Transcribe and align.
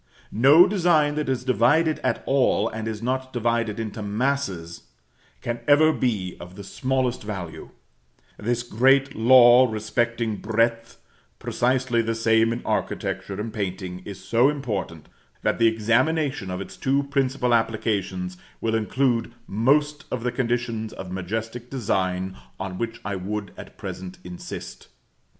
No 0.31 0.65
design 0.65 1.13
that 1.13 1.29
is 1.29 1.43
divided 1.43 1.99
at 1.99 2.23
all, 2.25 2.67
and 2.67 2.87
is 2.87 3.03
not 3.03 3.31
divided 3.31 3.79
into 3.79 4.01
masses, 4.01 4.81
can 5.41 5.59
ever 5.67 5.93
be 5.93 6.35
of 6.39 6.55
the 6.55 6.63
smallest 6.63 7.21
value: 7.21 7.69
this 8.35 8.63
great 8.63 9.13
law 9.15 9.69
respecting 9.71 10.37
breadth, 10.37 10.97
precisely 11.37 12.01
the 12.01 12.15
same 12.15 12.51
in 12.51 12.63
architecture 12.65 13.39
and 13.39 13.53
painting, 13.53 14.01
is 14.03 14.19
so 14.19 14.49
important, 14.49 15.07
that 15.43 15.59
the 15.59 15.67
examination 15.67 16.49
of 16.49 16.61
its 16.61 16.77
two 16.77 17.03
principal 17.03 17.53
applications 17.53 18.37
will 18.59 18.73
include 18.73 19.31
most 19.45 20.05
of 20.09 20.23
the 20.23 20.31
conditions 20.31 20.93
of 20.93 21.11
majestic 21.11 21.69
design 21.69 22.35
on 22.59 22.79
which 22.79 22.99
I 23.05 23.15
would 23.17 23.51
at 23.55 23.77
present 23.77 24.17
insist. 24.23 24.87